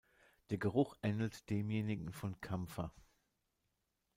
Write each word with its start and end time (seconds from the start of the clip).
Der 0.49 0.57
Geruch 0.57 0.95
ähnelt 1.03 1.47
demjenigen 1.51 2.11
von 2.11 2.41
Campher. 2.41 2.91